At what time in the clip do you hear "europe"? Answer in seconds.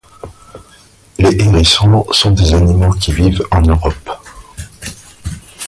3.61-4.09